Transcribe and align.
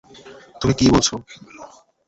তুমি 0.59 0.73
কি 0.79 0.85
বলছো? 0.93 1.13